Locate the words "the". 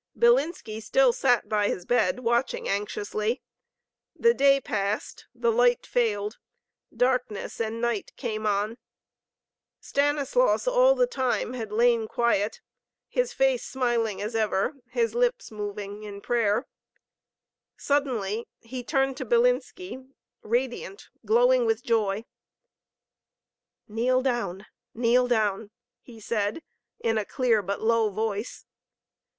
4.15-4.33, 5.35-5.51, 10.95-11.05